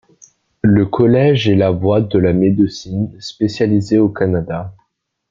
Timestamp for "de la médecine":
2.01-3.15